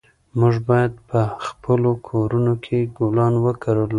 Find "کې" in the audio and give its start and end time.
2.63-2.77